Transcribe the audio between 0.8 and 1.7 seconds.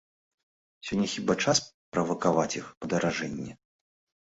Сёння хіба час